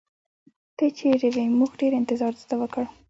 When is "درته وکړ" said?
2.39-2.83